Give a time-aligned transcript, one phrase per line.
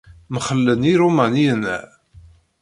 [0.35, 1.77] Mxellen Yirumaniyen-a!